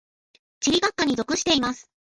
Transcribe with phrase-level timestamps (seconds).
[0.59, 1.91] 地理学科に属しています。